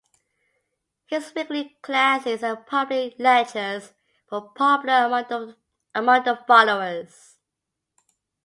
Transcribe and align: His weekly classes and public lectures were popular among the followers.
His 1.05 1.31
weekly 1.35 1.77
classes 1.83 2.41
and 2.41 2.65
public 2.65 3.13
lectures 3.19 3.93
were 4.31 4.41
popular 4.41 5.53
among 5.93 6.23
the 6.23 6.39
followers. 6.47 7.37